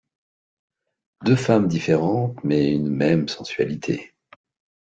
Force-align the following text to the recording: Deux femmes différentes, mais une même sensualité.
Deux 1.23 1.35
femmes 1.35 1.67
différentes, 1.67 2.43
mais 2.43 2.71
une 2.73 2.89
même 2.89 3.27
sensualité. 3.27 4.15